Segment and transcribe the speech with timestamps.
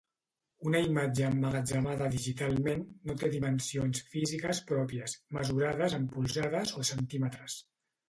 [0.69, 7.65] Una imatge emmagatzemada digitalment no té dimensions físiques pròpies, mesurades en polzades o centímetres.